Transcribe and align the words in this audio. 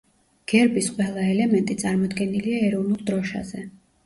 გერბის 0.53 0.87
ყველა 0.95 1.25
ელემენტი 1.33 1.75
წარმოდგენილია 1.83 2.63
ეროვნულ 2.71 3.05
დროშაზე. 3.13 3.65